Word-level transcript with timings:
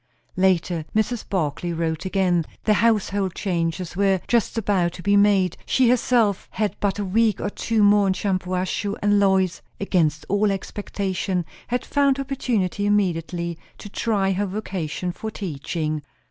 Later, 0.35 0.83
Mrs. 0.95 1.29
Barclay 1.29 1.73
wrote 1.73 2.05
again. 2.05 2.43
The 2.63 2.73
household 2.73 3.35
changes 3.35 3.95
were 3.95 4.19
just 4.27 4.57
about 4.57 4.93
to 4.93 5.03
be 5.03 5.15
made; 5.15 5.57
she 5.67 5.89
herself 5.91 6.47
had 6.49 6.75
but 6.79 6.97
a 6.97 7.05
week 7.05 7.39
or 7.39 7.51
two 7.51 7.83
more 7.83 8.07
in 8.07 8.13
Shampuashuh; 8.13 8.97
and 9.03 9.19
Lois, 9.19 9.61
against 9.79 10.25
all 10.27 10.51
expectation, 10.51 11.45
had 11.67 11.85
found 11.85 12.17
opportunity 12.19 12.87
immediately 12.87 13.59
to 13.77 13.89
try 13.89 14.31
her 14.31 14.47
vocation 14.47 15.11
for 15.11 15.29
teaching. 15.29 16.01